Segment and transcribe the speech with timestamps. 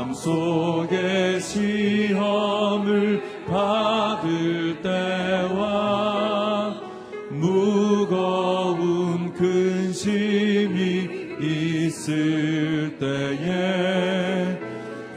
[0.00, 6.80] 삶 속에 시험을 받을 때와
[7.28, 11.06] 무거운 근심이
[11.38, 14.58] 있을 때에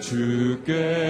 [0.02, 1.03] 주께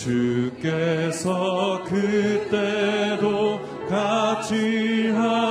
[0.00, 5.49] 주께서 그때도 같이 하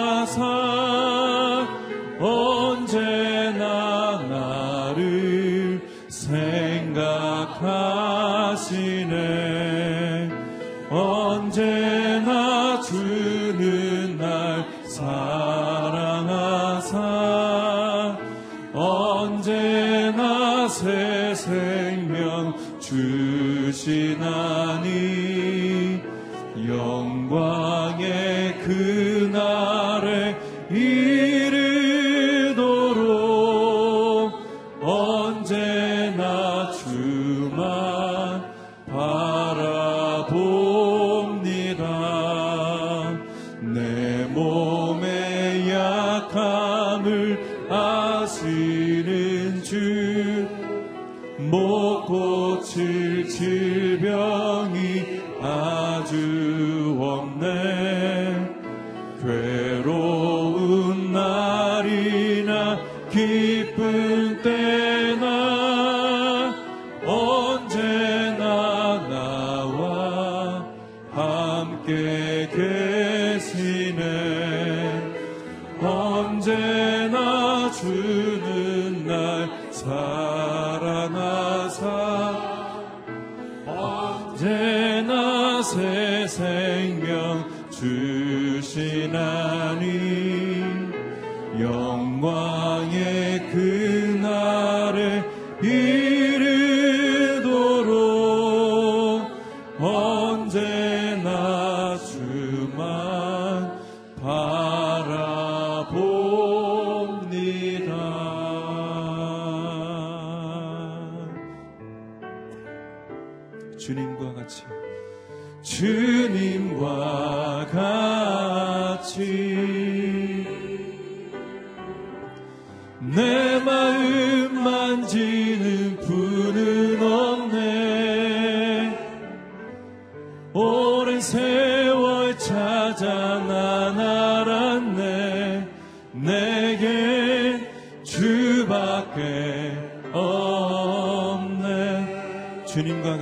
[77.79, 80.18] 주는 날 사.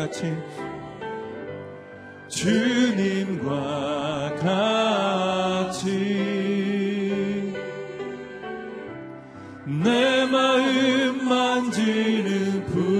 [0.08, 0.34] 같이
[2.30, 3.50] 주님과
[4.40, 5.88] 같이
[9.66, 12.97] 내 마음 만지는 분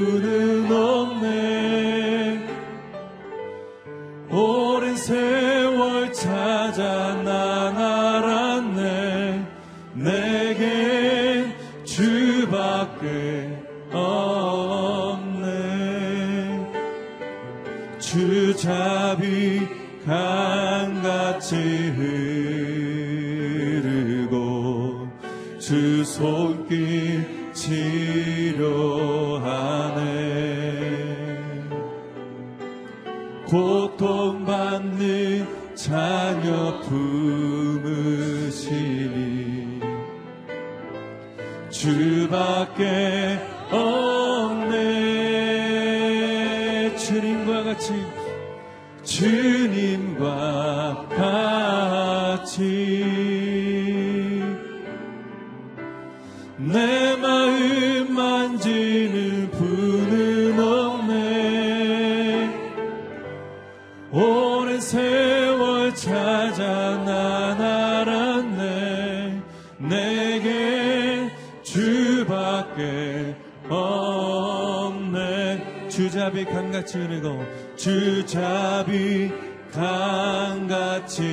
[76.38, 77.44] 주잡이 강같이 흐르고
[77.76, 79.32] 주잡이
[79.74, 81.24] 강같이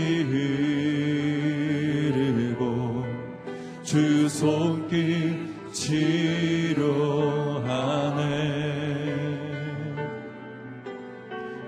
[2.15, 3.05] 흐르고
[3.83, 6.25] 주 손길 치료하네.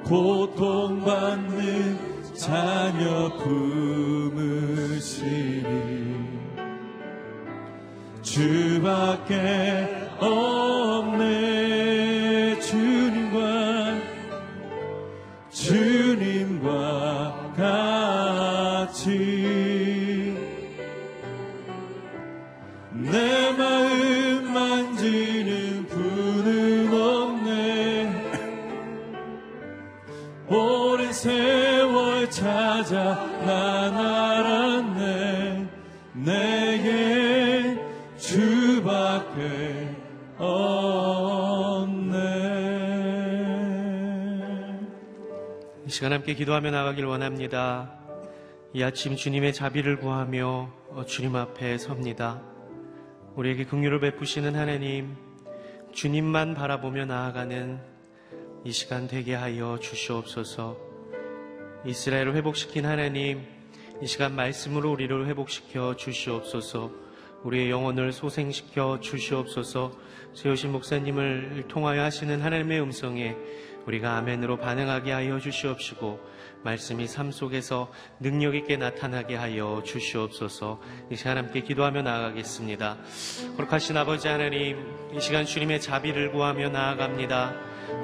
[0.04, 1.98] 고통받는
[2.34, 4.46] 자녀 품으시니
[8.22, 9.88] 주밖에
[10.20, 10.55] 없
[46.06, 47.90] 시간 함께 기도하며 나가길 원합니다.
[48.72, 52.40] 이 아침 주님의 자비를 구하며 어, 주님 앞에 섭니다.
[53.34, 55.16] 우리에게 긍휼을 베푸시는 하나님,
[55.92, 57.80] 주님만 바라보며 나아가는
[58.62, 60.76] 이 시간 되게 하여 주시옵소서.
[61.84, 63.44] 이스라엘을 회복시킨 하나님,
[64.00, 66.92] 이 시간 말씀으로 우리를 회복시켜 주시옵소서.
[67.42, 69.90] 우리의 영혼을 소생시켜 주시옵소서.
[70.34, 73.36] 세우신 목사님을 통하여 하시는 하나님의 음성에
[73.86, 76.20] 우리가 아멘으로 반응하게 하여 주시옵시고
[76.62, 80.80] 말씀이 삶 속에서 능력 있게 나타나게 하여 주시옵소서.
[81.10, 82.96] 이 시간 함께 기도하며 나아가겠습니다.
[83.56, 84.78] 거룩하신 아버지 하나님,
[85.14, 87.54] 이 시간 주님의 자비를 구하며 나아갑니다.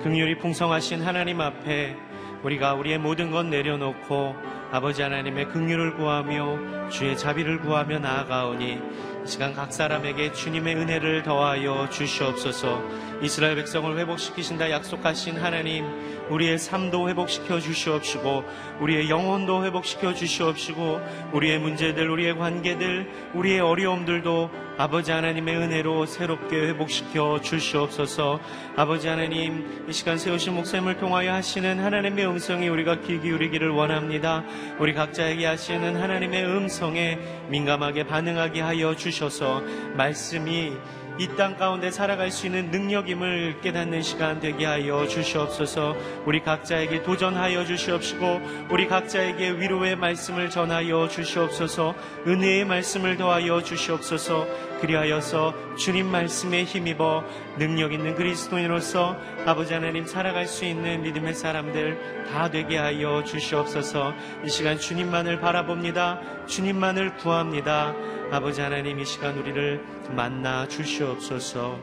[0.04, 1.96] 긍휼이 풍성하신 하나님 앞에
[2.44, 4.34] 우리가 우리의 모든 것 내려놓고
[4.70, 8.80] 아버지 하나님의 긍휼을 구하며 주의 자비를 구하며 나아가오니
[9.24, 13.11] 이 시간 각 사람에게 주님의 은혜를 더하여 주시옵소서.
[13.20, 15.84] 이스라엘 백성을 회복시키신다 약속하신 하나님,
[16.30, 18.44] 우리의 삶도 회복시켜 주시옵시고,
[18.80, 21.00] 우리의 영혼도 회복시켜 주시옵시고,
[21.32, 28.40] 우리의 문제들, 우리의 관계들, 우리의 어려움들도 아버지 하나님의 은혜로 새롭게 회복시켜 주시옵소서.
[28.76, 34.44] 아버지 하나님, 이 시간 세우신 목사님을 통하여 하시는 하나님의 음성에 우리가 귀 기울이기를 원합니다.
[34.78, 39.62] 우리 각자에게 하시는 하나님의 음성에 민감하게 반응하게 하여 주셔서
[39.94, 40.72] 말씀이
[41.18, 45.94] 이 땅 가운데 살아갈 수 있는 능력임을 깨닫는 시간 되게 하여 주시옵소서.
[46.24, 51.94] 우리 각자에게 도전하여 주시옵시고 우리 각자에게 위로의 말씀을 전하여 주시옵소서.
[52.26, 54.46] 은혜의 말씀을 더하여 주시옵소서.
[54.82, 57.24] 그리하여서 주님 말씀에 힘입어
[57.56, 64.12] 능력 있는 그리스도인으로서 아버지 하나님 살아갈 수 있는 믿음의 사람들 다 되게 하여 주시옵소서.
[64.44, 66.46] 이 시간 주님만을 바라봅니다.
[66.46, 67.94] 주님만을 구합니다.
[68.32, 69.84] 아버지 하나님 이 시간 우리를
[70.16, 71.78] 만나 주시옵소서.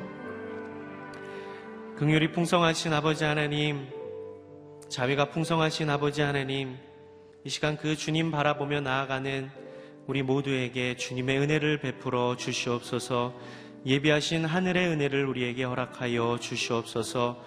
[1.96, 3.88] 긍휼이 풍성하신 아버지 하나님,
[4.90, 6.78] 자비가 풍성하신 아버지 하나님,
[7.46, 9.69] 이 시간 그 주님 바라보며 나아가는
[10.10, 13.32] 우리 모두에게 주님의 은혜를 베풀어 주시옵소서.
[13.86, 17.40] 예비하신 하늘의 은혜를 우리에게 허락하여 주시옵소서.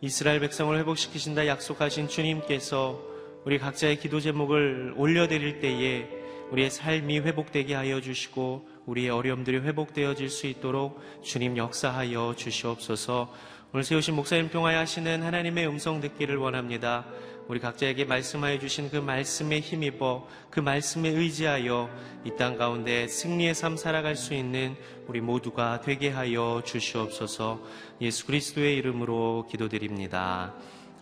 [0.00, 2.98] 이스라엘 백성을 회복시키신다 약속하신 주님께서
[3.44, 6.08] 우리 각자의 기도 제목을 올려드릴 때에
[6.50, 13.30] 우리의 삶이 회복되게 하여 주시고 우리의 어려움들이 회복되어질 수 있도록 주님 역사하여 주시옵소서.
[13.74, 17.04] 오늘 세우신 목사님 통하여 하시는 하나님의 음성 듣기를 원합니다.
[17.48, 21.88] 우리 각자에게 말씀하여 주신 그 말씀에 힘입어 그 말씀에 의지하여
[22.24, 24.76] 이 땅 가운데 승리의 삶 살아갈 수 있는
[25.06, 27.60] 우리 모두가 되게 하여 주시옵소서.
[28.02, 30.54] 예수 그리스도의 이름으로 기도드립니다.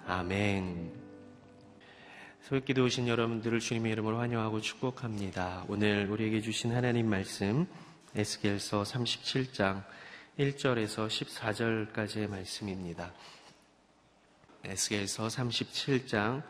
[0.07, 0.93] 아멘.
[2.43, 5.65] 새벽기도 오신 여러분들을 주님의 이름으로 환영하고 축복합니다.
[5.67, 7.67] 오늘 우리에게 주신 하나님 말씀
[8.15, 9.83] 에스겔서 37장
[10.39, 13.13] 1절에서 14절까지의 말씀입니다.
[14.69, 16.43] 에스겔서 37장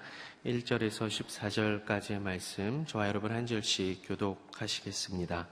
[0.47, 5.47] 1절에서 14절까지의 말씀 저와 여러분 한 절씩 교독하시겠습니다.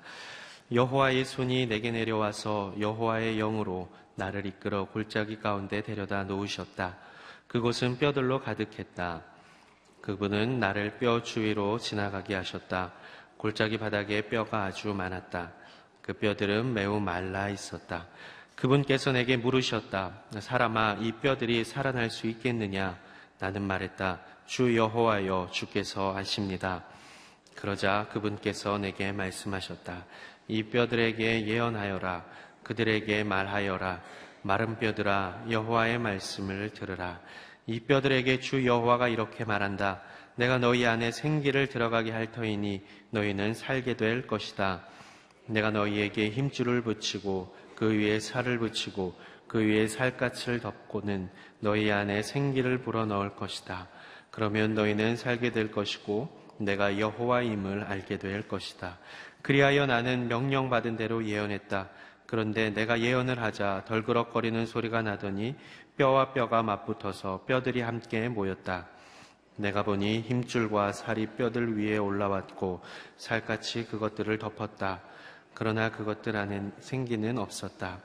[0.73, 6.97] 여호와의 손이 내게 내려와서 여호와의 영으로 나를 이끌어 골짜기 가운데 데려다 놓으셨다.
[7.49, 9.23] 그곳은 뼈들로 가득했다.
[10.01, 12.95] 그분은 나를 뼈 주위로 지나가게 하셨다.
[13.37, 15.53] 골짜기 바닥에 뼈가 아주 많았다.
[16.01, 18.09] 그 뼈들은 매우 말라 있었다.
[18.57, 20.23] 그분께서 내게 물으셨다.
[20.39, 22.99] 사람아, 이 뼈들이 살아날 수 있겠느냐?
[23.39, 24.21] 나는 말했다.
[24.47, 26.85] 주 여호와여, 주께서 아십니다.
[27.57, 30.05] 그러자 그분께서 내게 말씀하셨다.
[30.49, 32.25] 이 뼈들에게 예언하여라.
[32.63, 34.03] 그들에게 말하여라.
[34.43, 37.21] 마른 뼈들아, 여호와의 말씀을 들으라.
[37.67, 40.03] 이 뼈들에게 주 여호와가 이렇게 말한다.
[40.37, 44.85] 내가 너희 안에 생기를 들어가게 할 터이니 너희는 살게 될 것이다.
[45.47, 49.15] 내가 너희에게 힘줄을 붙이고 그 위에 살을 붙이고
[49.47, 51.29] 그 위에 살갗을 덮고는
[51.61, 53.89] 너희 안에 생기를 불어넣을 것이다.
[54.31, 56.29] 그러면 너희는 살게 될 것이고
[56.59, 58.99] 내가 여호와임을 알게 될 것이다.
[59.43, 61.89] 그리하여 나는 명령받은 대로 예언했다.
[62.27, 65.55] 그런데 내가 예언을 하자 덜그럭거리는 소리가 나더니
[65.97, 68.89] 뼈와 뼈가 맞붙어서 뼈들이 함께 모였다.
[69.57, 72.81] 내가 보니 힘줄과 살이 뼈들 위에 올라왔고
[73.17, 75.03] 살같이 그것들을 덮었다.
[75.55, 77.99] 그러나 그것들 안에 생기는 없었다.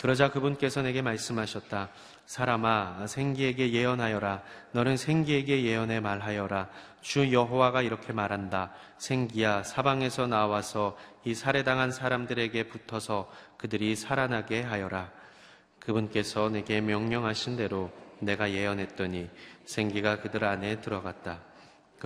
[0.00, 1.88] 그러자 그분께서 내게 말씀하셨다.
[2.26, 4.42] 사람아, 생기에게 예언하여라.
[4.72, 6.68] 너는 생기에게 예언해 말하여라.
[7.00, 8.72] 주 여호와가 이렇게 말한다.
[8.98, 15.10] 생기야, 사방에서 나와서 이 살해당한 사람들에게 붙어서 그들이 살아나게 하여라.
[15.80, 19.30] 그분께서 내게 명령하신 대로 내가 예언했더니
[19.64, 21.40] 생기가 그들 안에 들어갔다.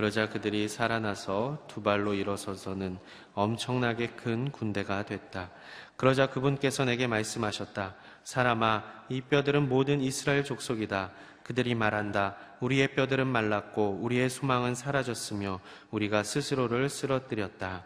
[0.01, 2.97] 그러자 그들이 살아나서 두 발로 일어서서는
[3.35, 5.51] 엄청나게 큰 군대가 됐다.
[5.97, 7.97] 그러자 그분께서 내게 말씀하셨다.
[8.25, 11.11] 사람아, 이 뼈들은 모든 이스라엘 족속이다.
[11.43, 12.37] 그들이 말한다.
[12.61, 17.85] 우리의 뼈들은 말랐고 우리의 소망은 사라졌으며 우리가 스스로를 쓰러뜨렸다.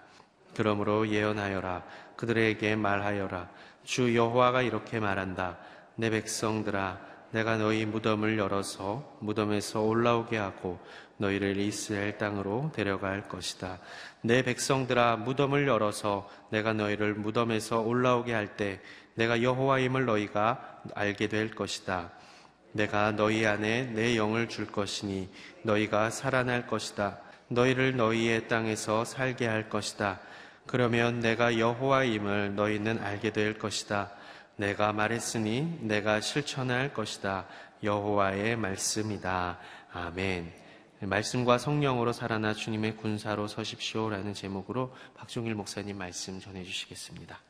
[0.55, 1.83] 그러므로 예언하여라.
[2.15, 3.51] 그들에게 말하여라.
[3.83, 5.59] 주 여호와가 이렇게 말한다.
[5.97, 10.79] 내 백성들아, 내가 너희 무덤을 열어서 무덤에서 올라오게 하고
[11.19, 13.79] 너희를 이스라엘 땅으로 데려갈 것이다.
[14.23, 18.81] 내 백성들아 무덤을 열어서 내가 너희를 무덤에서 올라오게 할 때
[19.15, 22.11] 내가 여호와임을 너희가 알게 될 것이다.
[22.73, 25.31] 내가 너희 안에 내 영을 줄 것이니
[25.63, 27.19] 너희가 살아날 것이다.
[27.49, 30.21] 너희를 너희의 땅에서 살게 할 것이다.
[30.67, 34.11] 그러면 내가 여호와임을 너희는 알게 될 것이다.
[34.57, 37.47] 내가 말했으니 내가 실천할 것이다.
[37.83, 39.59] 여호와의 말씀이다.
[39.93, 40.64] 아멘.
[41.07, 47.41] 말씀과 성령으로 살아나 주님의 군사로 서십시오라는 제목으로 박종일 목사님 말씀 전해 주시겠습니다.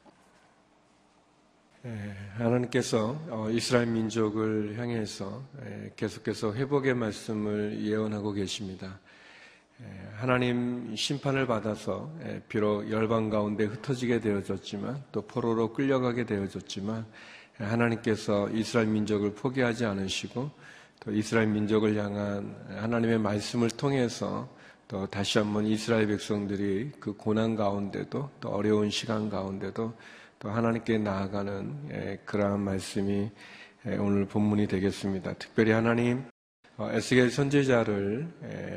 [1.87, 8.99] 예, 하나님께서 어, 이스라엘 민족을 향해서 예, 계속해서 회복의 말씀을 예언하고 계십니다.
[9.83, 9.85] 예,
[10.17, 12.11] 하나님 심판을 받아서
[12.49, 17.05] 비록 열방 가운데 흩어지게 되어졌지만 또 포로로 끌려가게 되어졌지만
[17.59, 20.51] 하나님께서 이스라엘 민족을 포기하지 않으시고
[21.05, 24.49] 또 이스라엘 민족을 향한 하나님의 말씀을 통해서
[24.89, 29.93] 또 다시 한번 이스라엘 백성들이 그 고난 가운데도 또 어려운 시간 가운데도
[30.39, 33.31] 또 하나님께 나아가는 그러한 말씀이
[33.99, 35.35] 오늘 본문이 되겠습니다.
[35.35, 36.25] 특별히 하나님
[36.77, 38.27] 어, 에스겔 선제자를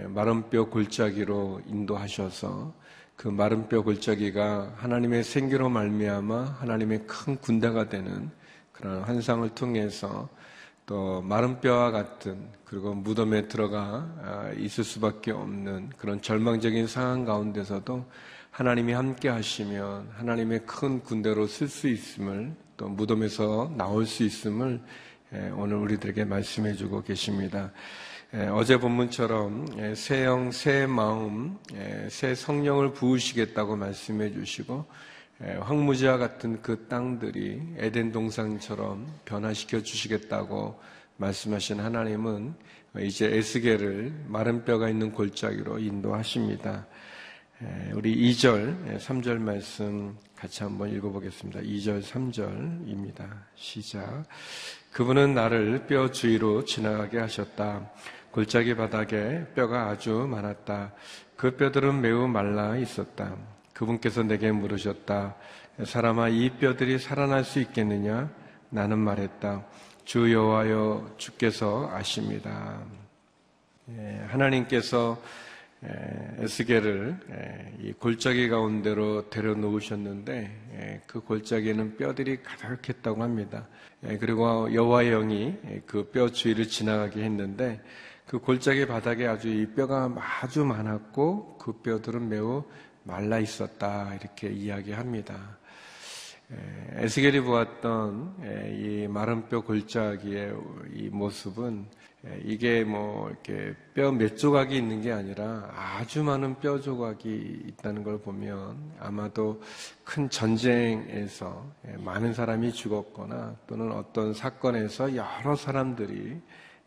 [0.10, 2.74] 마른 뼈 골짜기로 인도하셔서
[3.16, 8.30] 그 마른 뼈 골짜기가 하나님의 생기로 말미암아 하나님의 큰 군대가 되는
[8.72, 10.30] 그런 환상을 통해서
[10.88, 18.06] 또 마른 뼈와 같은 그리고 무덤에 들어가 아, 있을 수밖에 없는 그런 절망적인 상황 가운데서도
[18.52, 24.82] 하나님이 함께 하시면 하나님의 큰 군대로 쓸 수 있음을 또 무덤에서 나올 수 있음을
[25.34, 27.74] 예, 오늘 우리들에게 말씀해 주고 계십니다.
[28.34, 31.58] 예, 어제 본문처럼 예, 새 영, 새 마음,
[32.10, 34.86] 새 성령을 부으시겠다고 말씀해 주시고
[35.40, 40.80] 황무지와 같은 그 땅들이 에덴 동산처럼 변화시켜 주시겠다고
[41.18, 42.56] 말씀하신 하나님은
[43.00, 46.88] 이제 에스겔을 마른 뼈가 있는 골짜기로 인도하십니다.
[47.94, 51.62] 우리 2절, 3절 말씀 같이 한번 읽어보겠습니다.
[51.62, 53.28] 2절, 3절입니다.
[53.56, 54.26] 시작.
[54.92, 57.92] 그분은 나를 뼈 주위로 지나가게 하셨다.
[58.32, 60.94] 골짜기 바닥에 뼈가 아주 많았다.
[61.36, 63.36] 그 뼈들은 매우 말라 있었다.
[63.78, 65.36] 그분께서 내게 물으셨다.
[65.84, 68.28] 사람아, 이 뼈들이 살아날 수 있겠느냐?
[68.72, 69.66] 나는 말했다.
[70.04, 72.82] 주 여호와여 주께서 아십니다.
[73.90, 75.22] 예, 하나님께서
[75.84, 80.34] 에, 에스겔을 에, 이 골짜기 가운데로 데려 놓으셨는데
[80.74, 83.68] 에, 그 골짜기에는 뼈들이 가득했다고 합니다.
[84.04, 85.56] 에, 그리고 여호와의 영이
[85.86, 87.80] 그 뼈 주위를 지나가게 했는데
[88.26, 92.64] 그 골짜기 바닥에 아주 이 뼈가 아주 많았고 그 뼈들은 매우
[93.08, 95.58] 말라 있었다 이렇게 이야기합니다.
[96.52, 100.54] 에, 에스겔이 보았던 에, 이 마른 뼈 골짜기의
[100.94, 101.86] 이 모습은
[102.26, 108.04] 에, 이게 뭐 이렇게 뼈 몇 조각이 있는 게 아니라 아주 많은 뼈 조각이 있다는
[108.04, 109.62] 걸 보면 아마도
[110.04, 116.42] 큰 전쟁에서 에, 많은 사람이 죽었거나 또는 어떤 사건에서 여러 사람들이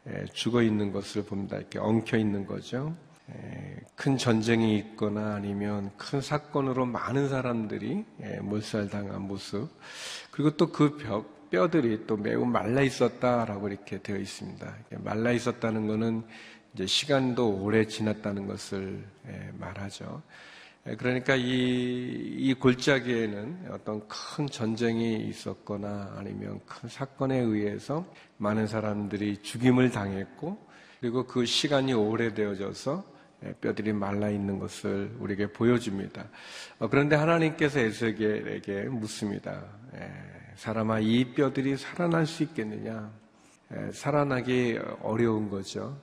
[0.07, 1.57] 에, 죽어 있는 것을 봅니다.
[1.57, 2.95] 이렇게 엉켜 있는 거죠.
[3.31, 9.69] 에, 큰 전쟁이 있거나 아니면 큰 사건으로 많은 사람들이 에, 몰살당한 모습
[10.31, 10.97] 그리고 또 그
[11.51, 14.77] 뼈들이 또 매우 말라 있었다라고 이렇게 되어 있습니다.
[14.99, 16.23] 말라 있었다는 것은
[16.75, 20.23] 이제 시간도 오래 지났다는 것을 에, 말하죠.
[20.87, 21.43] 에, 그러니까 이,
[22.39, 28.07] 이 골짜기에는 어떤 큰 전쟁이 있었거나 아니면 큰 사건에 의해서
[28.39, 30.57] 많은 사람들이 죽임을 당했고
[31.01, 33.05] 그리고 그 시간이 오래되어져서
[33.61, 36.29] 뼈들이 말라 있는 것을 우리에게 보여줍니다.
[36.79, 39.65] 어, 그런데 하나님께서 에스겔에게 묻습니다.
[40.57, 43.11] 사람아, 이 뼈들이 살아날 수 있겠느냐?
[43.93, 45.99] 살아나기 어려운 거죠.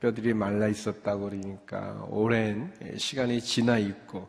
[0.00, 4.28] 뼈들이 말라 있었다고 그러니까 오랜 시간이 지나 있고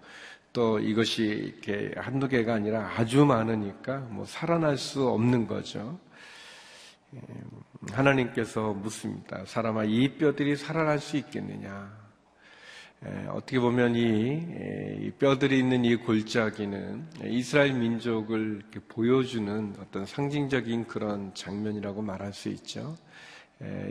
[0.54, 6.00] 또 이것이 이렇게 한두 개가 아니라 아주 많으니까 뭐 살아날 수 없는 거죠.
[7.92, 9.44] 하나님께서 묻습니다.
[9.46, 11.97] 사람아, 이 뼈들이 살아날 수 있겠느냐?
[13.30, 22.34] 어떻게 보면 이 뼈들이 있는 이 골짜기는 이스라엘 민족을 보여주는 어떤 상징적인 그런 장면이라고 말할
[22.34, 22.98] 수 있죠.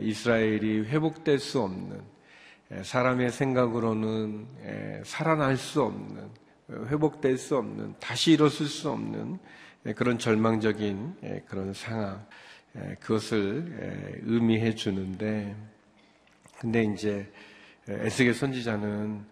[0.01, 2.01] 이스라엘이 회복될 수 없는
[2.83, 4.47] 사람의 생각으로는
[5.05, 6.29] 살아날 수 없는
[6.87, 9.39] 회복될 수 없는 다시 일어설 수 없는
[9.95, 12.25] 그런 절망적인 그런 상황
[12.99, 15.55] 그것을 의미해 주는데
[16.59, 17.31] 근데 이제
[17.89, 19.25] 에스겔 선지자는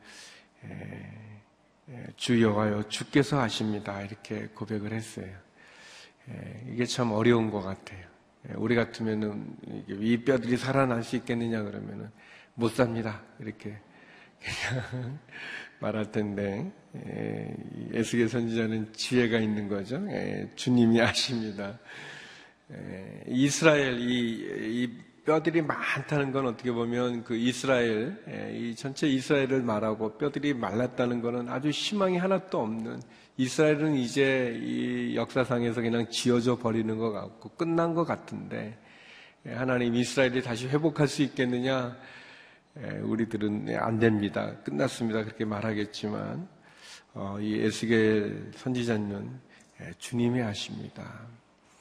[2.15, 5.29] 주 여호와여 주께서 하십니다 이렇게 고백을 했어요.
[6.69, 8.05] 이게 참 어려운 것 같아요.
[8.55, 9.55] 우리 같으면은
[9.87, 12.09] 이 뼈들이 살아날 수 있겠느냐 그러면은
[12.53, 13.77] 못 삽니다 이렇게
[14.39, 15.19] 그냥
[15.79, 16.71] 말할 텐데
[17.93, 20.01] 에스겔 선지자는 지혜가 있는 거죠.
[20.55, 21.77] 주님이 아십니다.
[23.27, 30.17] 이스라엘 이, 이 뼈들이 많다는 건 어떻게 보면 그 이스라엘, 예, 이 전체 이스라엘을 말하고
[30.17, 33.01] 뼈들이 말랐다는 것은 아주 희망이 하나도 없는
[33.37, 38.77] 이스라엘은 이제 이 역사상에서 그냥 지어져 버리는 것 같고 끝난 것 같은데
[39.47, 41.97] 예, 하나님 이스라엘이 다시 회복할 수 있겠느냐?
[42.83, 44.55] 예, 우리들은 안 됩니다.
[44.63, 45.23] 끝났습니다.
[45.23, 46.47] 그렇게 말하겠지만
[47.15, 49.39] 어, 이 에스겔 선지자는
[49.97, 51.27] 주님이 아십니다.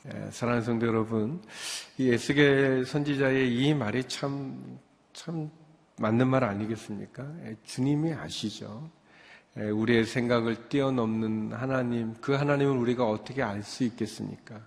[0.06, 1.42] 예, 사랑하는 성도 여러분,
[1.96, 4.78] 이 에스겔 선지자의 이 말이 참,
[5.14, 5.50] 참
[5.96, 7.26] 맞는 말 아니겠습니까?
[7.46, 8.90] 예, 주님이 아시죠.
[9.56, 14.60] 예, 우리의 생각을 뛰어넘는 하나님, 그 하나님을 우리가 어떻게 알 수 있겠습니까?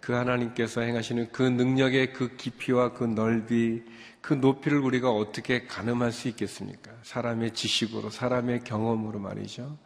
[0.00, 3.84] 그 하나님께서 행하시는 그 능력의 그 깊이와 그 넓이,
[4.20, 6.90] 그 높이를 우리가 어떻게 가늠할 수 있겠습니까?
[7.02, 9.78] 사람의 지식으로, 사람의 경험으로 말이죠.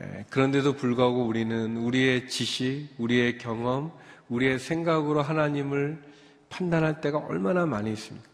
[0.00, 3.92] 예, 그런데도 불구하고 우리는 우리의 지식, 우리의 경험,
[4.28, 6.02] 우리의 생각으로 하나님을
[6.50, 8.28] 판단할 때가 얼마나 많이 있습니까?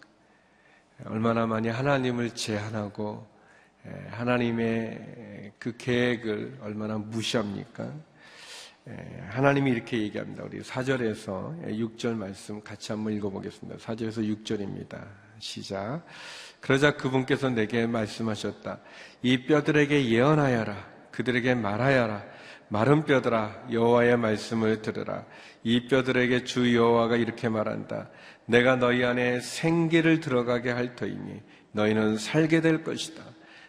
[1.01, 3.27] 예, 얼마나 많이 하나님을 제한하고
[3.87, 7.93] 예, 하나님의 그 계획을 얼마나 무시합니까?
[9.29, 10.43] 하나님이 이렇게 얘기합니다.
[10.43, 13.79] 우리 4절에서 6절 말씀 같이 한번 읽어보겠습니다.
[13.79, 15.07] 4절에서 6절입니다.
[15.39, 16.03] 시작.
[16.61, 18.81] 그러자 그분께서 내게 말씀하셨다.
[19.23, 20.92] 이 뼈들에게 예언하여라.
[21.13, 22.25] 그들에게 말하여라.
[22.69, 25.25] 마른 뼈들아 여호와의 말씀을 들으라.
[25.63, 28.09] 이 뼈들에게 주 여호와가 이렇게 말한다.
[28.47, 33.23] 내가 너희 안에 생기를 들어가게 할 터이니 너희는 살게 될 것이다.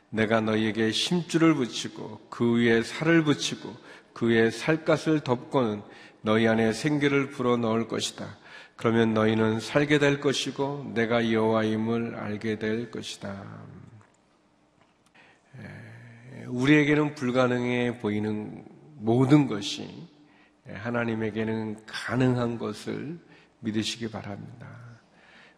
[0.09, 3.75] 내가 너희에게 심줄을 붙이고 그 위에 살을 붙이고
[4.13, 5.81] 그 위에 살갗을 덮고는
[6.21, 8.37] 너희 안에 생기를 불어 넣을 것이다.
[8.75, 13.43] 그러면 너희는 살게 될 것이고 내가 여호와임을 알게 될 것이다.
[16.47, 18.63] 우리에게는 불가능해 보이는
[18.95, 19.87] 모든 것이
[20.67, 23.19] 하나님에게는 가능한 것을
[23.59, 24.67] 믿으시기 바랍니다.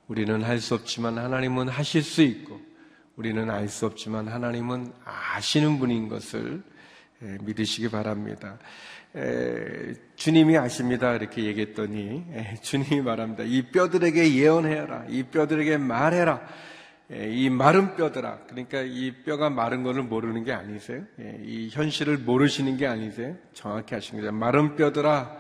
[0.08, 2.60] 우리는 할 수 없지만 하나님은 하실 수 있고
[3.16, 6.64] 우리는 알 수 없지만 하나님은 아시는 분인 것을
[7.20, 8.60] 믿으시기 바랍니다.
[10.16, 11.16] 주님이 아십니다.
[11.16, 12.26] 이렇게 얘기했더니
[12.62, 13.44] 주님이 말합니다.
[13.44, 15.06] 이 뼈들에게 예언해라.
[15.10, 16.42] 이 뼈들에게 말해라.
[17.12, 21.04] 예, 이 마른 뼈들아, 그러니까 이 뼈가 마른 거를 모르는 게 아니세요?
[21.20, 23.36] 예, 이 현실을 모르시는 게 아니세요?
[23.54, 24.32] 정확히 하시는 거죠.
[24.32, 25.38] 마른 뼈들아,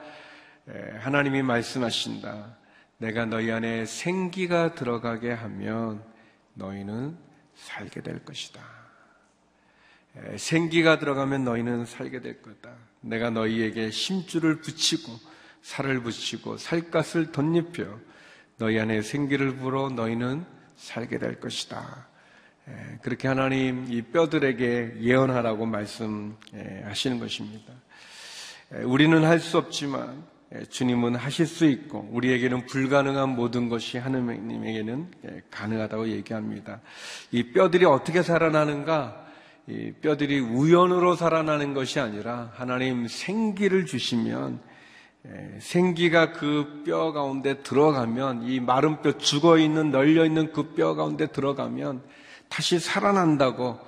[0.69, 2.58] 예, 하나님이 말씀하신다.
[2.97, 6.04] 내가 너희 안에 생기가 들어가게 하면
[6.54, 7.17] 너희는
[7.56, 8.62] 살게 될 것이다.
[10.17, 12.75] 예, 생기가 들어가면 너희는 살게 될 거다.
[13.01, 15.12] 내가 너희에게 심줄을 붙이고
[15.63, 17.99] 살을 붙이고 살갗을 덧입혀
[18.58, 22.07] 너희 안에 생기를 불어 너희는 살게 될 것이다.
[22.67, 27.73] 예, 그렇게 하나님 이 뼈들에게 예언하라고 말씀하시는 것입니다.
[28.73, 35.11] 예, 우리는 할 수 없지만 예, 주님은 하실 수 있고 우리에게는 불가능한 모든 것이 하나님에게는
[35.51, 36.81] 가능하다고 얘기합니다.
[37.31, 39.25] 이 뼈들이 어떻게 살아나는가?
[39.67, 44.74] 이 뼈들이 우연으로 살아나는 것이 아니라 하나님 생기를 주시면 예,
[45.59, 51.27] 생기가 그 뼈 가운데 들어가면 이 마른 뼈 죽어 있는 널려 있는 그 뼈 가운데
[51.27, 52.03] 들어가면
[52.49, 53.79] 다시 살아난다고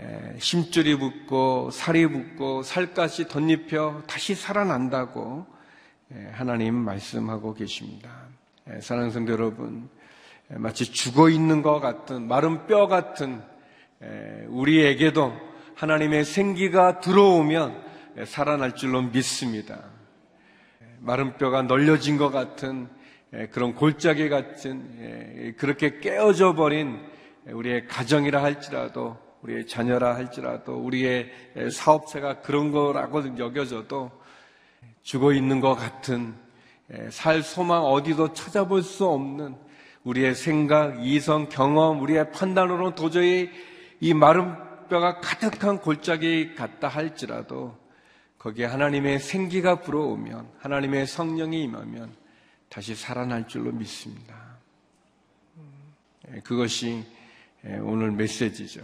[0.00, 5.44] 예, 심줄이 붙고 살이 붙고 살갗이 덧입혀 다시 살아난다고
[6.14, 8.10] 예, 하나님 말씀하고 계십니다.
[8.80, 9.88] 사랑하는 성도 여러분,
[10.50, 13.42] 마치 죽어 있는 것 같은 마른 뼈 같은
[14.48, 15.32] 우리에게도
[15.74, 17.82] 하나님의 생기가 들어오면
[18.26, 19.80] 살아날 줄로 믿습니다.
[21.00, 22.88] 마른 뼈가 널려진 것 같은
[23.52, 26.98] 그런 골짜기 같은 그렇게 깨어져 버린
[27.46, 31.30] 우리의 가정이라 할지라도 우리의 자녀라 할지라도 우리의
[31.70, 34.10] 사업체가 그런 거라고 여겨져도
[35.02, 36.34] 죽어 있는 것 같은
[37.10, 39.56] 살 소망 어디도 찾아볼 수 없는
[40.04, 43.50] 우리의 생각, 이성, 경험, 우리의 판단으로 도저히
[44.00, 44.54] 이 마른
[44.88, 47.76] 뼈가 가득한 골짜기 같다 할지라도
[48.38, 52.14] 거기에 하나님의 생기가 불어오면 하나님의 성령이 임하면
[52.68, 54.36] 다시 살아날 줄로 믿습니다.
[56.32, 57.04] 예, 그것이
[57.64, 58.80] 예, 오늘 메시지죠.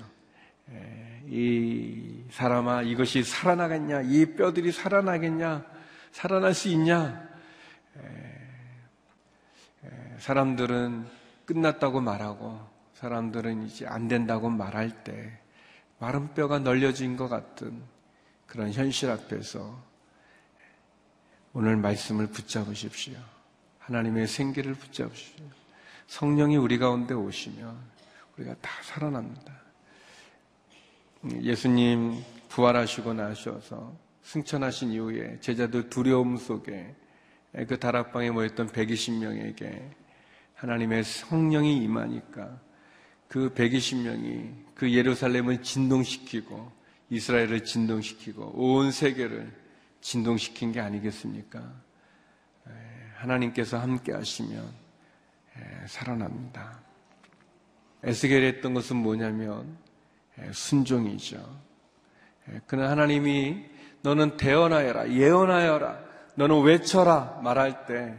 [0.73, 4.03] 예, 이 사람아 이것이 살아나겠냐?
[4.03, 5.65] 이 뼈들이 살아나겠냐?
[6.13, 7.35] 살아날 수 있냐?
[10.19, 11.07] 사람들은
[11.45, 12.59] 끝났다고 말하고
[12.95, 15.39] 사람들은 이제 안 된다고 말할 때
[15.99, 17.83] 마른 뼈가 널려진 것 같은
[18.55, 19.77] 그런 현실 앞에서
[21.55, 23.17] 오늘 말씀을 붙잡으십시오.
[23.81, 25.45] 하나님의 생기를 붙잡으십시오.
[26.07, 27.77] 성령이 우리 가운데 오시면
[28.37, 29.53] 우리가 다 살아납니다.
[31.43, 36.95] 예수님 부활하시고 나셔서 승천하신 이후에 제자들 두려움 속에
[37.67, 39.91] 그 다락방에 모였던 120명에게
[40.55, 42.61] 하나님의 성령이 임하니까
[43.27, 49.53] 그 120명이 그 예루살렘을 진동시키고 이스라엘을 진동시키고 온 세계를
[50.01, 51.63] 진동시킨 게 아니겠습니까?
[53.17, 54.69] 하나님께서 함께 하시면
[55.87, 56.81] 살아납니다.
[58.03, 59.77] 에스겔이 했던 것은 뭐냐면
[60.53, 61.43] 순종이죠.
[62.67, 63.65] 그는 하나님이
[64.03, 68.19] 너는 대언하여라, 예언하여라, 너는 외쳐라 말할 때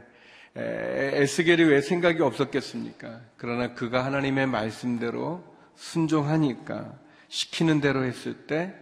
[0.55, 3.21] 에스겔이 왜 생각이 없었겠습니까?
[3.37, 5.43] 그러나 그가 하나님의 말씀대로
[5.75, 6.97] 순종하니까
[7.35, 8.73] 시키는 대로 했을 때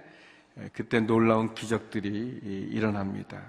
[0.74, 3.42] 그때 놀라운 기적들이 일어납니다.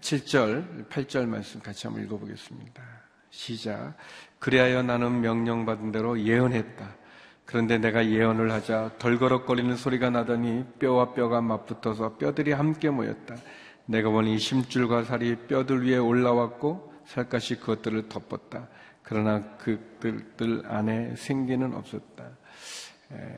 [0.00, 2.82] 7절, 8절 말씀 같이 한번 읽어보겠습니다.
[3.28, 3.94] 시작.
[4.38, 6.96] 그리하여 나는 명령받은 대로 예언했다.
[7.44, 13.36] 그런데 내가 예언을 하자 덜거럭거리는 소리가 나더니 뼈와 뼈가 맞붙어서 뼈들이 함께 모였다.
[13.84, 18.68] 내가 보니 심줄과 살이 뼈들 위에 올라왔고 살갗이 그것들을 덮었다.
[19.02, 22.39] 그러나 그들 안에 생기는 없었다.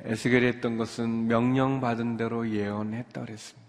[0.04, 3.62] 에스겔이 했던 것은 명령받은 대로 예언했다 그랬습니다.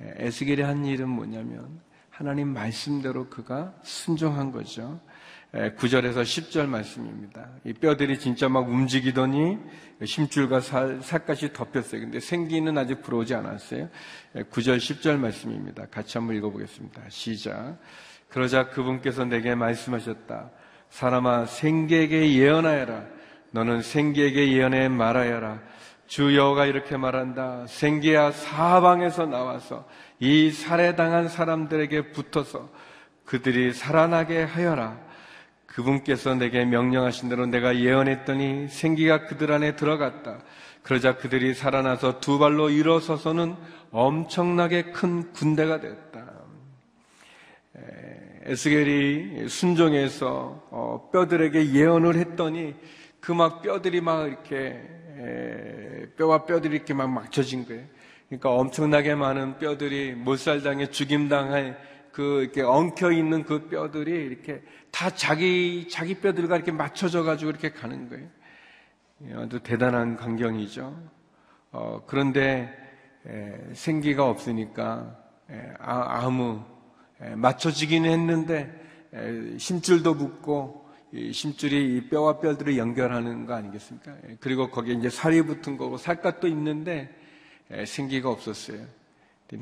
[0.00, 5.00] 에스겔이 한 일은 뭐냐면 하나님 말씀대로 그가 순종한 거죠.
[5.52, 7.48] 9절에서 10절 말씀입니다.
[7.64, 9.58] 이 뼈들이 진짜 막 움직이더니
[10.04, 12.00] 심줄과 살, 살갗이 덮였어요.
[12.00, 13.88] 근데 생기는 아직 불어오지 않았어요.
[14.34, 15.86] 9절, 10절 말씀입니다.
[15.86, 17.02] 같이 한번 읽어보겠습니다.
[17.08, 17.78] 시작.
[18.28, 20.50] 그러자 그분께서 내게 말씀하셨다.
[20.90, 23.13] 사람아, 생계에게 예언하여라.
[23.54, 25.60] 너는 생기에게 예언해 말하여라.
[26.08, 27.68] 주 여호가 이렇게 말한다.
[27.68, 29.86] 생기야 사방에서 나와서
[30.18, 32.68] 이 살해당한 사람들에게 붙어서
[33.24, 34.98] 그들이 살아나게 하여라.
[35.66, 40.40] 그분께서 내게 명령하신 대로 내가 예언했더니 생기가 그들 안에 들어갔다.
[40.82, 43.54] 그러자 그들이 살아나서 두 발로 일어서서는
[43.92, 46.24] 엄청나게 큰 군대가 됐다.
[48.46, 52.74] 에스겔이 순종해서 어, 뼈들에게 예언을 했더니
[53.24, 54.82] 그 막 뼈들이 막 이렇게
[56.18, 57.82] 뼈와 뼈들이 이렇게 막 맞춰진 거예요.
[58.28, 61.74] 그러니까 엄청나게 많은 뼈들이 못살당해 죽임당해
[62.12, 67.72] 그 이렇게 엉켜 있는 그 뼈들이 이렇게 다 자기 자기 뼈들과 이렇게 맞춰져 가지고 이렇게
[67.72, 68.28] 가는 거예요.
[69.26, 70.94] 예, 아주 대단한 광경이죠.
[71.72, 72.76] 어, 그런데
[73.26, 75.16] 에, 생기가 없으니까
[75.50, 76.60] 에, 아, 무
[77.36, 78.70] 맞춰지긴 했는데
[79.14, 80.83] 에, 심줄도 붙고
[81.14, 84.12] 이 심줄이 이 뼈와 뼈들을 연결하는 거 아니겠습니까?
[84.28, 87.08] 예, 그리고 거기에 이제 살이 붙은 거고 살갗도 있는데
[87.70, 88.84] 에, 생기가 없었어요.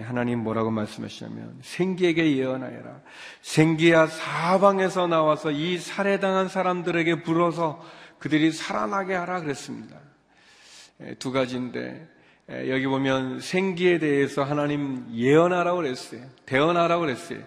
[0.01, 3.03] 하나님 뭐라고 말씀하시냐면 생기에게 예언하여라.
[3.43, 7.85] 생기야 사방에서 나와서 이 살해당한 사람들에게 불어서
[8.19, 9.99] 그들이 살아나게 하라 그랬습니다.
[11.03, 12.09] 에, 두 가지인데
[12.49, 16.23] 에, 여기 보면 생기에 대해서 하나님 예언하라고 그랬어요.
[16.47, 17.41] 대언하라고 그랬어요.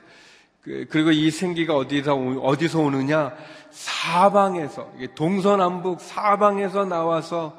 [0.66, 3.34] 그, 그리고 이 생기가 어디서 오- 어디서 오느냐?
[3.70, 7.58] 사방에서 동서남북 사방에서 나와서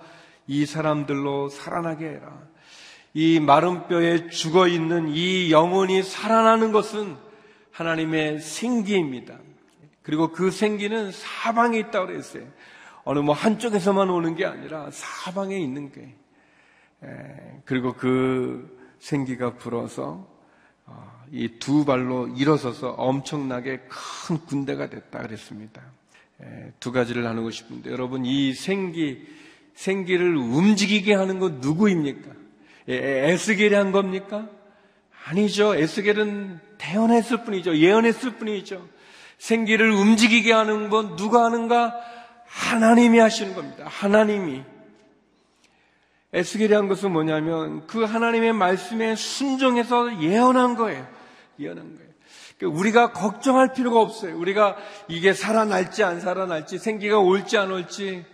[0.49, 2.37] 이 사람들로 살아나게 해라.
[3.15, 7.17] 이 마른 뼈에 죽어 있는 이 영혼이 살아나는 것은
[7.71, 9.39] 하나님의 생기입니다.
[10.03, 12.45] 그리고 그 생기는 사방에 있다고 그랬어요.
[13.05, 16.15] 어느 뭐 한쪽에서만 오는 게 아니라 사방에 있는 게.
[17.05, 20.27] 에, 그리고 그 생기가 불어서
[21.33, 25.83] 이 두 발로 일어서서 엄청나게 큰 군대가 됐다 그랬습니다.
[26.43, 29.27] 에, 두 가지를 나누고 싶은데 여러분 이 생기
[29.75, 32.31] 생기를 움직이게 하는 건 누구입니까?
[32.89, 34.49] 에, 에스겔이 한 겁니까?
[35.27, 35.75] 아니죠.
[35.75, 37.77] 에스겔은 대언했을 뿐이죠.
[37.77, 38.87] 예언했을 뿐이죠.
[39.39, 41.95] 생기를 움직이게 하는 건 누가 하는가?
[42.47, 43.85] 하나님이 하시는 겁니다.
[43.87, 44.63] 하나님이.
[46.33, 51.16] 에스겔이 한 것은 뭐냐면 그 하나님의 말씀에 순종해서 예언한 거예요.
[51.59, 52.11] 예언한 거예요.
[52.59, 54.39] 그러니까 우리가 걱정할 필요가 없어요.
[54.39, 54.77] 우리가
[55.09, 58.25] 이게 살아날지 안 살아날지 생기가 올지 안 올지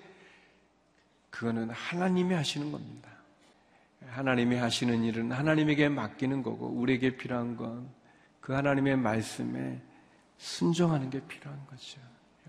[1.31, 3.11] 그거는 하나님이 하시는 겁니다.
[4.09, 8.03] 하나님이 하시는 일은 하나님에게 맡기는 거고 우리에게 필요한 건
[8.43, 9.81] 그 하나님의 말씀에
[10.37, 12.01] 순종하는 게 필요한 거죠.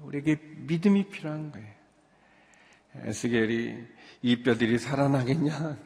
[0.01, 1.71] 우리에게 믿음이 필요한 거예요.
[2.95, 3.77] 에스겔이
[4.23, 5.77] 이 뼈들이 살아나겠냐?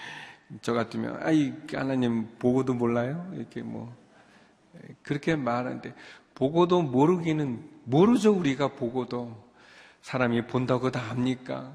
[0.60, 3.30] 저 같으면 아이 하나님 보고도 몰라요?
[3.34, 3.96] 이렇게 뭐
[5.02, 5.94] 그렇게 말하는데
[6.34, 9.44] 보고도 모르기는 모르죠 우리가 보고도
[10.02, 11.72] 사람이 본다고 다 압니까?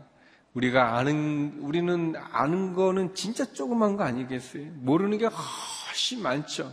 [0.54, 4.66] 우리가 아는 우리는 아는 거는 진짜 조그만 거 아니겠어요?
[4.76, 6.72] 모르는 게 훨씬 많죠.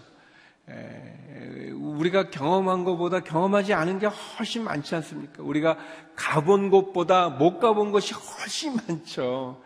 [0.68, 5.42] 에, 우리가 경험한 것보다 경험하지 않은 게 훨씬 많지 않습니까?
[5.42, 5.79] 우리가
[6.16, 9.62] 가본 곳보다 못 가본 것이 훨씬 많죠.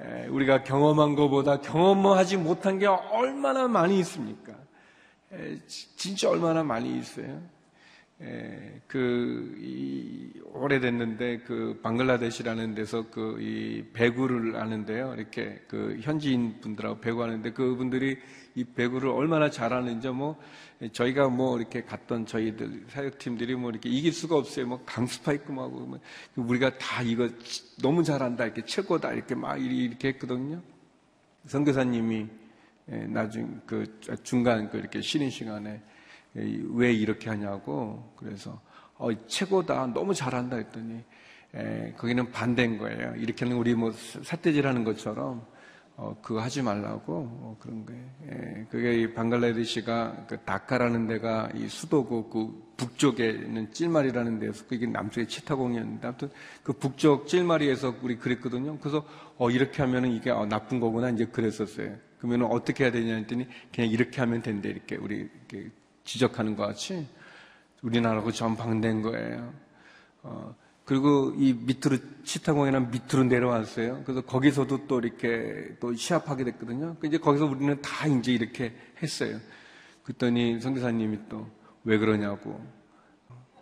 [0.00, 4.54] 에, 우리가 경험한 것보다 경험하지 못한 게 얼마나 많이 있습니까?
[5.66, 7.42] 진짜 얼마나 많이 있어요.
[8.20, 15.14] 에, 그, 이, 오래됐는데, 그, 방글라데시라는 데서 그, 이, 배구를 하는데요.
[15.16, 18.18] 이렇게, 그, 현지인 분들하고 배구 하는데, 그분들이
[18.54, 20.38] 이 배구를 얼마나 잘하는지, 뭐,
[20.92, 24.66] 저희가 뭐, 이렇게 갔던 저희들, 사역팀들이 뭐, 이렇게 이길 수가 없어요.
[24.68, 25.98] 뭐, 강스파 있고, 뭐,
[26.36, 27.28] 우리가 다 이거
[27.80, 30.62] 너무 잘한다, 이렇게 최고다, 이렇게 막, 이렇게 했거든요.
[31.46, 32.41] 선교사님이 예,
[32.86, 35.82] 나중 그 중간 그 이렇게 쉬는 시간에
[36.36, 38.60] 예, 왜 이렇게 하냐고 그래서
[38.96, 41.04] 어, 최고다 너무 잘한다 했더니
[41.54, 43.14] 에, 거기는 반대인 거예요.
[43.16, 45.44] 이렇게 하는 우리 뭐 사태질하는 것처럼
[45.96, 48.02] 어, 그거 하지 말라고 어, 그런 거예요.
[48.30, 55.26] 예, 그게 이 방글라데시가 그 다카라는 데가 이 수도고 그 북쪽에는 찔마리라는 데서 그게 남쪽에
[55.26, 56.30] 치타공이었는데 아무튼
[56.62, 58.78] 그 북쪽 찔마리에서 우리 그랬거든요.
[58.78, 61.96] 그래서 어 이렇게 하면은 이게 어, 나쁜 거구나 이제 그랬었어요.
[62.22, 65.70] 그러면 어떻게 해야 되냐 했더니 그냥 이렇게 하면 된대 이렇게 우리 이렇게
[66.04, 67.06] 지적하는 것 같이
[67.82, 69.52] 우리나라하고 전방된 거예요.
[70.22, 70.54] 어,
[70.84, 74.02] 그리고 이 밑으로 치타공이랑 밑으로 내려왔어요.
[74.04, 76.96] 그래서 거기서도 또 이렇게 또 시합하게 됐거든요.
[77.00, 79.38] 그 이제 거기서 우리는 다 이제 이렇게 했어요.
[80.04, 82.64] 그랬더니 선교사님이 또 왜 그러냐고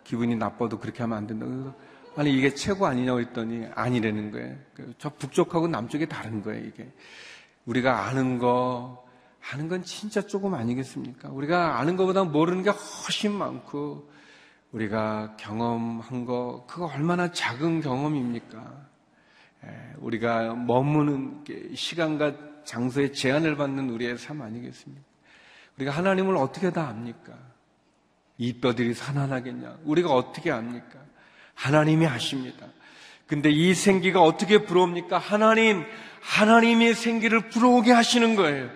[0.03, 1.45] 기분이 나빠도 그렇게 하면 안 된다.
[1.45, 1.75] 그래서
[2.15, 4.57] 아니 이게 최고 아니냐고 했더니 아니라는 거예요.
[4.73, 6.65] 그저 북쪽하고 남쪽이 다른 거예요.
[6.65, 6.91] 이게
[7.65, 9.05] 우리가 아는 거
[9.51, 11.29] 아는 건 진짜 조금 아니겠습니까?
[11.29, 14.09] 우리가 아는 것보다 모르는 게 훨씬 많고
[14.71, 18.89] 우리가 경험한 거 그거 얼마나 작은 경험입니까?
[19.63, 25.03] 에, 우리가 머무는 게 시간과 장소에 제한을 받는 우리의 삶 아니겠습니까?
[25.77, 27.33] 우리가 하나님을 어떻게 다 압니까?
[28.37, 29.79] 이 뼈들이 살아나겠냐?
[29.83, 30.99] 우리가 어떻게 압니까?
[31.53, 32.67] 하나님이 아십니다.
[33.31, 35.17] 근데 이 생기가 어떻게 불어옵니까?
[35.17, 35.85] 하나님,
[36.19, 38.69] 하나님이 생기를 불어오게 하시는 거예요.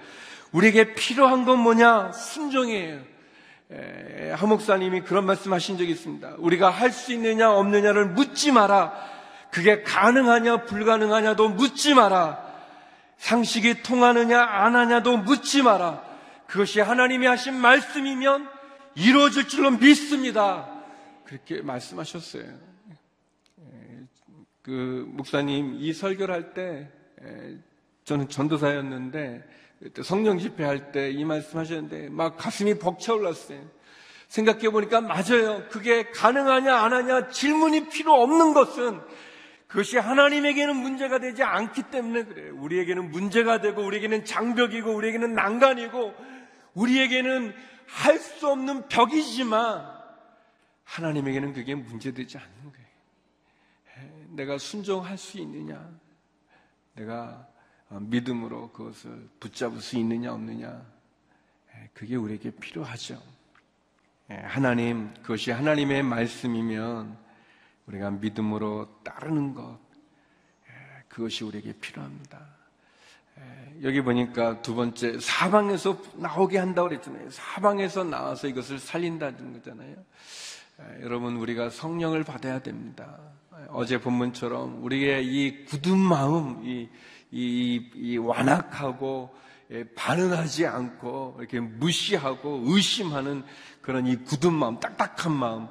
[0.54, 2.13] 우리에게 필요한 건 뭐냐?
[2.13, 3.02] 순종이에요.
[3.74, 6.36] 에, 하 목사님이 그런 말씀 하신 적이 있습니다.
[6.38, 8.94] 우리가 할 수 있느냐, 없느냐를 묻지 마라.
[9.52, 12.41] 그게 가능하냐, 불가능하냐도 묻지 마라.
[13.18, 16.02] 상식이 통하느냐, 안 하냐도 묻지 마라.
[16.48, 18.48] 그것이 하나님이 하신 말씀이면
[18.96, 20.65] 이루어질 줄로 믿습니다.
[21.26, 22.75] 그렇게 말씀하셨어요.
[24.65, 26.89] 그 목사님 이 설교를 할 때
[28.04, 29.43] 저는 전도사였는데
[29.80, 33.62] 그때 성령 집회할 때 이 말씀 하셨는데 막 가슴이 벅차올랐어요.
[34.28, 35.63] 생각해 보니까 맞아요.
[35.69, 38.99] 그게 가능하냐 안 하냐 질문이 필요 없는 것은
[39.67, 42.56] 그것이 하나님에게는 문제가 되지 않기 때문에 그래요.
[42.58, 46.13] 우리에게는 문제가 되고 우리에게는 장벽이고 우리에게는 난간이고
[46.73, 47.54] 우리에게는
[47.88, 49.86] 할 수 없는 벽이지만
[50.86, 52.85] 하나님에게는 그게 문제되지 않는 거예요.
[54.36, 55.89] 내가 순종할 수 있느냐?
[56.93, 57.48] 내가
[57.89, 60.86] 믿음으로 그것을 붙잡을 수 있느냐 없느냐?
[61.93, 63.21] 그게 우리에게 필요하죠.
[64.28, 67.17] 하나님, 그것이 하나님의 말씀이면
[67.86, 69.80] 우리가 믿음으로 따르는 것,
[71.08, 72.45] 그것이 우리에게 필요합니다.
[73.84, 77.30] 여기 보니까 두 번째, 사방에서 나오게 한다고 그랬잖아요.
[77.30, 79.95] 사방에서 나와서 이것을 살린다는 거잖아요.
[81.02, 83.19] 여러분, 우리가 성령을 받아야 됩니다.
[83.69, 86.89] 어제 본문처럼 우리의 이 굳은 마음, 이,
[87.32, 89.36] 이, 이 완악하고
[89.95, 93.43] 반응하지 않고 이렇게 무시하고 의심하는
[93.82, 95.67] 그런 이 굳은 마음, 딱딱한 마음,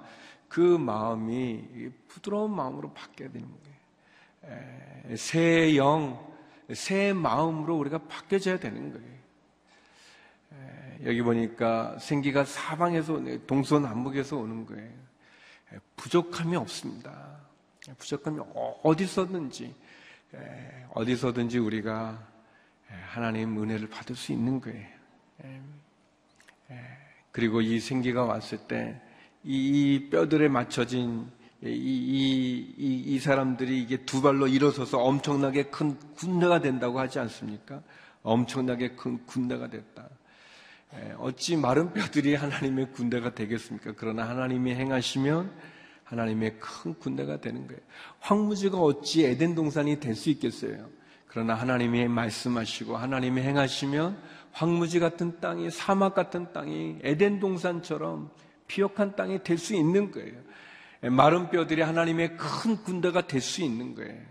[0.49, 5.17] 그 마음이 부드러운 마음으로 바뀌어야 되는 거예요.
[5.17, 6.35] 새 영,
[6.73, 9.15] 새 마음으로 우리가 바뀌어져야 되는 거예요.
[11.05, 14.93] 여기 보니까 생기가 사방에서 동서남북에서 오는 거예요.
[15.97, 17.44] 부족함이 없습니다.
[17.99, 18.41] 부족함이
[18.83, 19.75] 어디서든지
[20.91, 22.27] 어디서든지 우리가
[23.07, 24.87] 하나님 은혜를 받을 수 있는 거예요.
[27.33, 29.01] 그리고 이 생기가 왔을 때
[29.45, 31.31] 이 뼈들에 맞춰진
[31.63, 37.83] 이, 이, 이, 이, 사람들이 이게 두 발로 일어서서 엄청나게 큰 군대가 된다고 하지 않습니까?
[38.23, 40.09] 엄청나게 큰 군대가 됐다.
[41.19, 43.95] 어찌 마른 뼈들이 하나님의 군대가 되겠습니까?
[43.97, 45.53] 그러나 하나님이 행하시면
[46.05, 47.81] 하나님의 큰 군대가 되는 거예요.
[48.21, 50.89] 황무지가 어찌 에덴 동산이 될 수 있겠어요?
[51.27, 54.17] 그러나 하나님이 말씀하시고 하나님이 행하시면
[54.53, 58.31] 황무지 같은 땅이 사막 같은 땅이 에덴 동산처럼
[58.69, 60.41] 피역한 땅이 될 수 있는 거예요.
[61.11, 64.23] 마른 뼈들이 하나님의 큰 군대가 될 수 있는 거예요.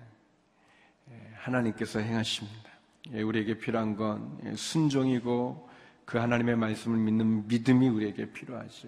[1.37, 2.69] 하나님께서 행하십니다.
[3.11, 5.69] 우리에게 필요한 건 순종이고
[6.05, 8.87] 그 하나님의 말씀을 믿는 믿음이 우리에게 필요하죠.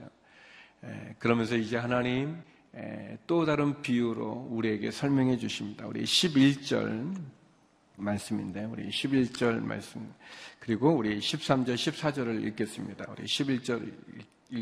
[1.20, 2.42] 그러면서 이제 하나님
[3.28, 5.88] 또 다른 비유로 우리에게 설명해 주십니다.
[5.88, 7.16] 우리 11절
[7.98, 10.14] 말씀인데 우리 11절 말씀
[10.60, 13.06] 그리고 우리 13절 14절을 읽겠습니다.
[13.10, 13.92] 우리 11절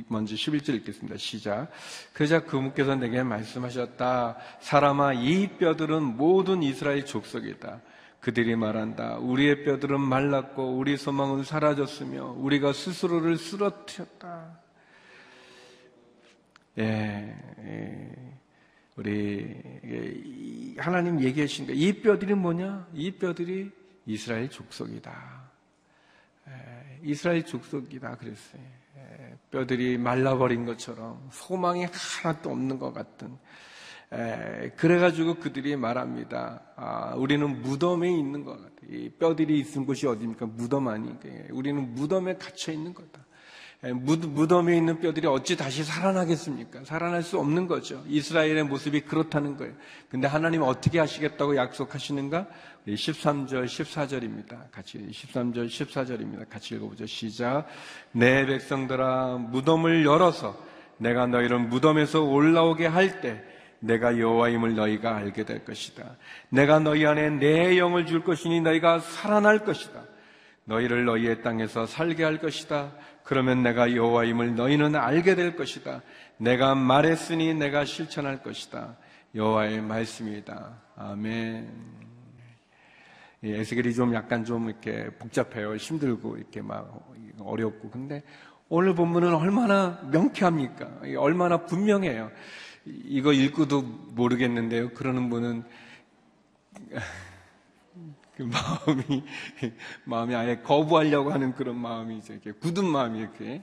[0.08, 1.18] 먼저 11절 읽겠습니다.
[1.18, 1.70] 시작.
[2.14, 4.38] 그자 그분께서 내게 말씀하셨다.
[4.62, 7.82] 사람아 이 뼈들은 모든 이스라엘 족속이다.
[8.20, 9.18] 그들이 말한다.
[9.18, 14.63] 우리의 뼈들은 말랐고 우리 소망은 사라졌으며 우리가 스스로를 쓰러뜨렸다.
[16.80, 18.12] 예, 예.
[18.96, 21.74] 우리 하나님 얘기하신 거.
[21.74, 22.88] 이 뼈들이 뭐냐?
[22.94, 23.72] 이 뼈들이
[24.06, 25.52] 이스라엘 족속이다.
[26.48, 28.62] 예, 이스라엘 족속이다 그랬어요.
[28.98, 33.38] 예, 뼈들이 말라버린 것처럼 소망이 하나도 없는 것 같은.
[34.14, 36.62] 예, 그래가지고 그들이 말합니다.
[36.76, 38.74] 아, 우리는 무덤에 있는 것 같아.
[38.90, 40.46] 이 뼈들이 있는 곳이 어디입니까?
[40.48, 43.26] 무덤 아니까 우리는 무덤에 갇혀 있는 거다.
[43.86, 46.86] 예, 무덤에 있는 뼈들이 어찌 다시 살아나겠습니까?
[46.86, 48.02] 살아날 수 없는 거죠.
[48.08, 49.74] 이스라엘의 모습이 그렇다는 거예요.
[50.10, 52.48] 근데 하나님 어떻게 하시겠다고 약속하시는가?
[52.88, 54.72] 13절, 14절입니다.
[54.72, 56.50] 같이 13절, 14절입니다.
[56.50, 57.06] 같이 읽어보죠.
[57.08, 57.66] 시작.
[58.14, 60.58] 내 백성들아 무덤을 열어서
[60.98, 63.44] 내가 너희를 무덤에서 올라오게 할 때
[63.80, 66.16] 내가 여호와임을 너희가 알게 될 것이다.
[66.48, 70.04] 내가 너희 안에 내 영을 줄 것이니 너희가 살아날 것이다.
[70.66, 72.94] 너희를 너희의 땅에서 살게 할 것이다.
[73.24, 76.02] 그러면 내가 여호와임을 너희는 알게 될 것이다.
[76.38, 78.98] 내가 말했으니 내가 실천할 것이다.
[79.36, 80.82] 여호와의 말씀이다.
[80.96, 81.70] 아멘.
[83.44, 85.76] 에스겔이 좀 약간 좀 이렇게 복잡해요.
[85.76, 87.10] 힘들고 이렇게 막
[87.40, 87.90] 어렵고.
[87.90, 88.24] 근데
[88.70, 91.02] 오늘 본문은 얼마나 명쾌합니까?
[91.18, 92.32] 얼마나 분명해요.
[92.86, 94.90] 이거 읽고도 모르겠는데요.
[94.90, 95.64] 그러는 분은
[98.36, 99.24] 그 마음이
[100.06, 103.62] 마음이 아예 거부하려고 하는 그런 마음이 이렇게 굳은 마음이 이렇게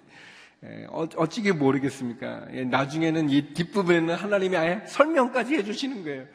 [0.91, 2.47] 어, 어찌게 모르겠습니까?
[2.71, 6.27] 나중에는 이 뒷부분에는 하나님이 아예 설명까지 해주시는 거예요.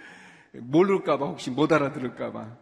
[0.53, 2.57] 모를까봐 혹시 못 알아들을까봐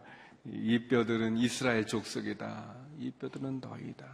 [0.46, 2.74] 이 뼈들은 이스라엘 족속이다.
[2.98, 4.06] 이 뼈들은 너희다.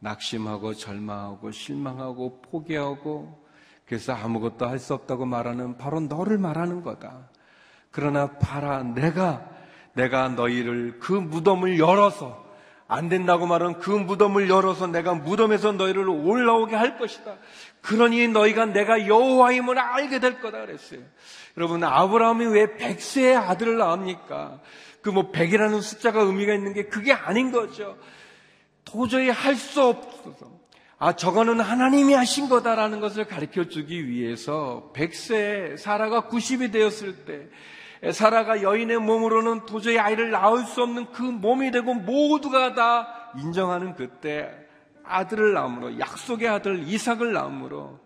[0.00, 3.42] 낙심하고 절망하고 실망하고 포기하고
[3.86, 7.28] 그래서 아무것도 할 수 없다고 말하는 바로 너를 말하는 거다.
[7.90, 9.48] 그러나 봐라 내가
[9.94, 12.42] 내가 너희를 그 무덤을 열어서
[12.88, 17.36] 안 된다고 말은 그 무덤을 열어서 내가 무덤에서 너희를 올라오게 할 것이다.
[17.80, 21.00] 그러니 너희가 내가 여호와임을 알게 될 거다 그랬어요.
[21.56, 24.60] 여러분 아브라함이 왜 백세의 아들을 낳습니까?
[25.02, 27.96] 그 뭐 백이라는 숫자가 의미가 있는 게 그게 아닌 거죠.
[28.84, 30.52] 도저히 할 수 없어서
[30.98, 37.48] 아 저거는 하나님이 하신 거다라는 것을 가르쳐 주기 위해서 백세 사라가 90이 되었을 때
[38.10, 44.50] 사라가 여인의 몸으로는 도저히 아이를 낳을 수 없는 그 몸이 되고 모두가 다 인정하는 그때
[45.04, 48.00] 아들을 낳음으로 약속의 아들 이삭을 낳음으로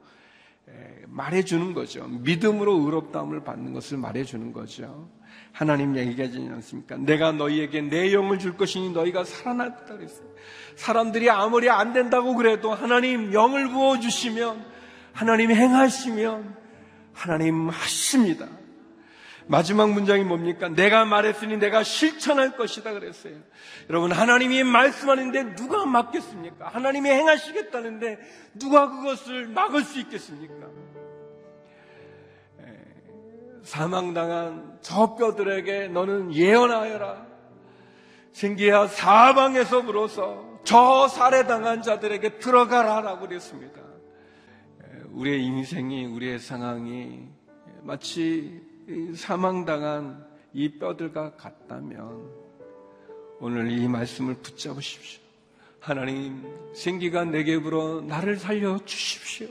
[1.06, 2.06] 말해주는 거죠.
[2.08, 5.08] 믿음으로 의롭다함을 받는 것을 말해주는 거죠.
[5.52, 6.96] 하나님 얘기하지 않습니까?
[6.98, 10.28] 내가 너희에게 내 영을 줄 것이니 너희가 살아날 거다 그랬어요.
[10.74, 14.62] 사람들이 아무리 안 된다고 그래도 하나님 영을 부어주시면
[15.12, 16.56] 하나님 행하시면
[17.14, 18.46] 하나님 하십니다.
[19.48, 20.68] 마지막 문장이 뭡니까?
[20.68, 23.34] 내가 말했으니 내가 실천할 것이다 그랬어요.
[23.88, 26.68] 여러분, 하나님이 말씀하는데 누가 막겠습니까?
[26.68, 28.18] 하나님이 행하시겠다는데
[28.58, 30.66] 누가 그것을 막을 수 있겠습니까?
[33.62, 37.26] 사망당한 저 뼈들에게 너는 예언하여라.
[38.32, 43.80] 생기야 사방에서 불어서 저 살해당한 자들에게 들어가라라고 그랬습니다.
[45.10, 47.28] 우리의 인생이, 우리의 상황이
[47.82, 48.65] 마치
[49.14, 52.30] 사망당한 이 뼈들과 같다면
[53.40, 55.20] 오늘 이 말씀을 붙잡으십시오.
[55.80, 59.48] 하나님, 생기가 내게 불어 나를 살려 주십시오.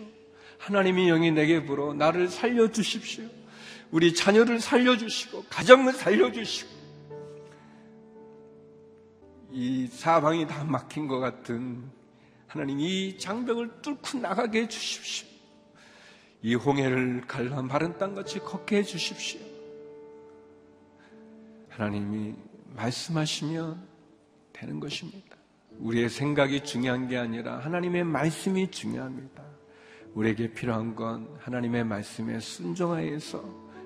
[0.58, 3.26] 하나님이 영이 내게 불어 나를 살려 주십시오.
[3.92, 6.70] 우리 자녀를 살려 주시고, 가정을 살려 주시고,
[9.52, 11.90] 이 사방이 다 막힌 것 같은
[12.48, 15.35] 하나님 이 장벽을 뚫고 나가게 해 주십시오.
[16.42, 19.40] 이 홍해를 갈라 마른 땅같이 걷게 해주십시오.
[21.70, 22.36] 하나님이
[22.76, 23.82] 말씀하시면
[24.54, 25.36] 되는 것입니다.
[25.80, 29.44] 우리의 생각이 중요한 게 아니라 하나님의 말씀이 중요합니다.
[30.14, 33.44] 우리에게 필요한 건 하나님의 말씀에 순종하여서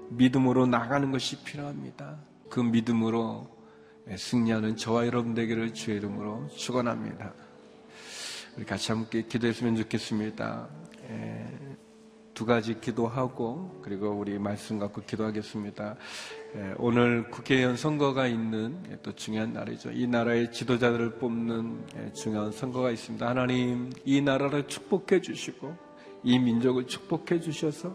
[0.10, 2.20] 믿음으로 나가는 것이 필요합니다.
[2.50, 3.48] 그 믿음으로
[4.16, 7.34] 승리하는 저와 여러분 되기를 주의 이름으로 축원합니다.
[8.58, 10.68] 우리 같이 함께 기도했으면 좋겠습니다.
[12.40, 15.98] 두 가지 기도하고 그리고 우리 말씀 갖고 기도하겠습니다.
[16.78, 19.92] 오늘 국회의원 선거가 있는 또 중요한 날이죠.
[19.92, 23.28] 이 나라의 지도자들을 뽑는 중요한 선거가 있습니다.
[23.28, 25.76] 하나님 이 나라를 축복해 주시고
[26.24, 27.94] 이 민족을 축복해 주셔서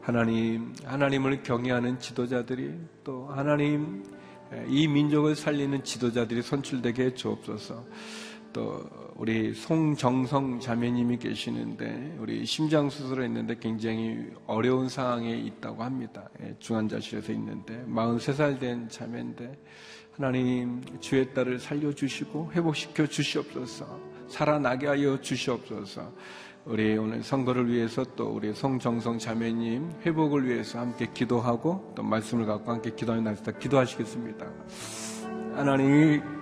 [0.00, 2.72] 하나님 하나님을 경외하는 지도자들이
[3.02, 4.04] 또 하나님
[4.68, 7.84] 이 민족을 살리는 지도자들이 선출되게 해 주옵소서.
[8.52, 8.82] 또
[9.16, 16.28] 우리 송정성 자매님이 계시는데 우리 심장 수술을 했는데 굉장히 어려운 상황에 있다고 합니다.
[16.42, 19.58] 예, 중환자실에서 있는데 43살 된 자매인데
[20.12, 26.12] 하나님 주의 딸을 살려 주시고 회복시켜 주시옵소서 살아나게 하여 주시옵소서
[26.66, 32.70] 우리 오늘 선거를 위해서 또 우리 송정성 자매님 회복을 위해서 함께 기도하고 또 말씀을 갖고
[32.70, 33.52] 함께 기도하는 날입니다.
[33.52, 34.46] 기도하시겠습니다.
[35.54, 36.39] 하나님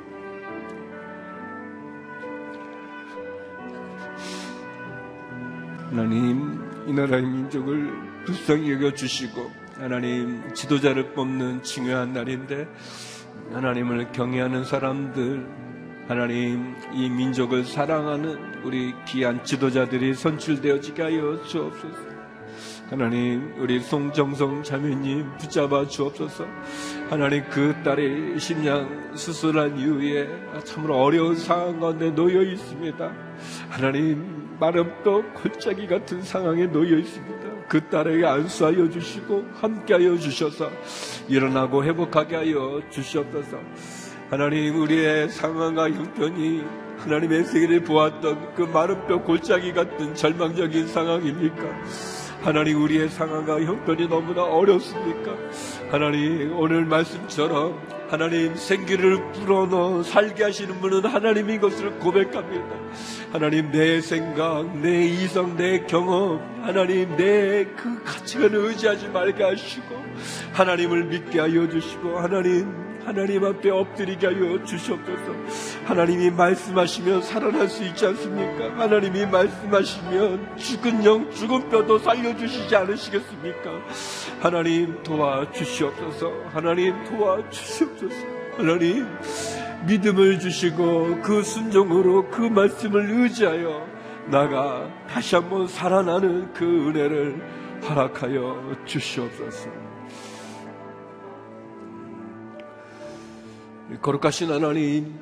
[5.91, 7.91] 하나님 이 나라의 민족을
[8.26, 12.68] 불쌍히 여겨 주시고 하나님 지도자를 뽑는 중요한 날인데
[13.53, 15.47] 하나님을 경외하는 사람들
[16.07, 22.08] 하나님 이 민족을 사랑하는 우리 귀한 지도자들이 선출되어지게 하여 주옵소서.
[22.91, 26.47] 하나님 우리 송정성 자매님 붙잡아 주옵소서.
[27.11, 30.26] 하나님 그 딸이 심장 수술한 이후에
[30.64, 33.12] 참으로 어려운 상황 가운데 놓여 있습니다.
[33.68, 37.66] 하나님 마름도 골짜기 같은 상황에 놓여 있습니다.
[37.68, 40.70] 그 딸에게 안수하여 주시고 함께하여 주셔서
[41.28, 43.59] 일어나고 회복하게 하여 주시옵소서.
[44.30, 46.64] 하나님 우리의 상황과 형편이
[46.97, 52.18] 하나님의 세계를 보았던 그 마른 뼈 골짜기 같은 절망적인 상황입니까?
[52.41, 55.34] 하나님 우리의 상황과 형편이 너무나 어렵습니까?
[55.91, 57.78] 하나님 오늘 말씀처럼
[58.09, 62.76] 하나님 생기를 불어넣어 살게 하시는 분은 하나님인 것을 고백합니다.
[63.32, 69.97] 하나님 내 생각, 내 이성, 내 경험, 하나님 내 그 가치관을 의지하지 말게 하시고
[70.53, 75.33] 하나님을 믿게 하여 주시고 하나님 하나님 앞에 엎드리게 하여 주시옵소서.
[75.87, 78.79] 하나님이 말씀하시면 살아날 수 있지 않습니까?
[78.79, 83.71] 하나님이 말씀하시면 죽은 영, 죽은 뼈도 살려주시지 않으시겠습니까?
[84.41, 86.51] 하나님 도와주시옵소서.
[86.53, 88.15] 하나님 도와주시옵소서.
[88.59, 89.07] 하나님
[89.87, 93.87] 믿음을 주시고 그 순종으로 그 말씀을 의지하여
[94.27, 97.41] 나가 다시 한번 살아나는 그 은혜를
[97.89, 99.88] 허락하여 주시옵소서.
[103.97, 105.14] 거룩하신 하나님,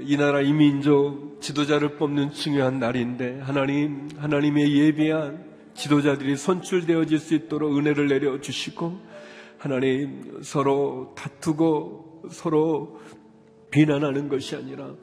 [0.00, 7.78] 이 나라 이 민족 지도자를 뽑는 중요한 날인데 하나님 하나님의 예비한 지도자들이 선출되어질 수 있도록
[7.78, 8.98] 은혜를 내려 주시고
[9.58, 13.00] 하나님 서로 다투고 서로
[13.70, 14.94] 비난하는 것이 아니라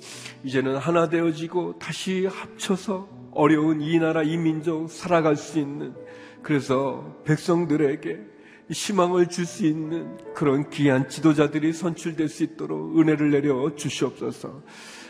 [0.43, 5.95] 이제는 하나 되어지고 다시 합쳐서 어려운 이 나라 이 민족 살아갈 수 있는
[6.41, 8.32] 그래서 백성들에게
[8.69, 14.61] 희망을 줄 수 있는 그런 귀한 지도자들이 선출될 수 있도록 은혜를 내려 주시옵소서.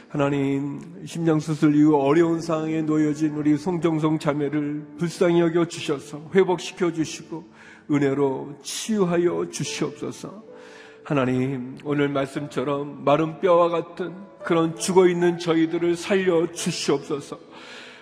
[0.09, 7.43] 하나님 심장수술 이후 어려운 상황에 놓여진 우리 송정성 자매를 불쌍히 여겨 주셔서 회복시켜 주시고
[7.89, 10.43] 은혜로 치유하여 주시옵소서.
[11.03, 17.39] 하나님 오늘 말씀처럼 마른 뼈와 같은 그런 죽어 있는 저희들을 살려 주시옵소서.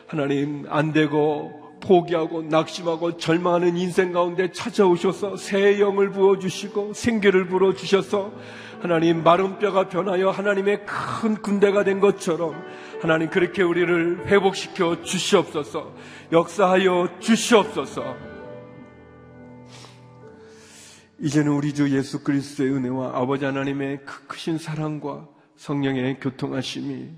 [0.08, 7.74] 하나님 안 되고 포기하고 낙심하고 절망하는 인생 가운데 찾아오셔서 새 영을 부어 주시고 생기를 불어
[7.74, 8.32] 주셔서
[8.82, 12.56] 하나님 마른 뼈가 변하여 하나님의 큰 군대가 된 것처럼
[13.02, 15.94] 하나님 그렇게 우리를 회복시켜 주시옵소서.
[16.32, 18.16] 역사하여 주시옵소서.
[21.20, 27.10] 이제는 우리 주 예수 그리스도의 은혜와 아버지 하나님의 크- 크신 사랑과 성령의 교통하심이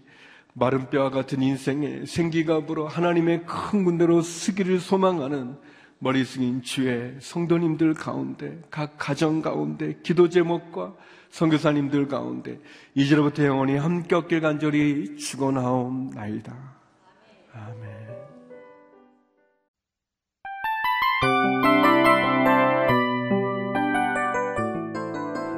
[0.54, 5.58] 마른 뼈와 같은 인생에 생기가 불어 하나님의 큰 군대로 쓰기를 소망하는
[5.98, 10.94] 머리 숙인 주의 성도님들 가운데 각 가정 가운데 기도 제목과
[11.32, 12.60] 선교사님들 가운데
[12.94, 16.54] 이제로부터 영원히 함께 얻길 간절히 축원하옵나이다.
[17.54, 18.04] 아멘.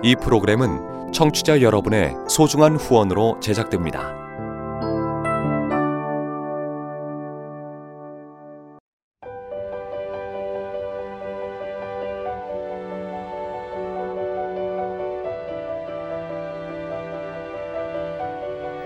[0.04, 4.25] 이 프로그램은 청취자 여러분의 소중한 후원으로 제작됩니다.